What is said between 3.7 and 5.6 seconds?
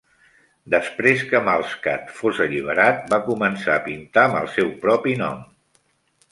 a pintar amb el seu propi nom.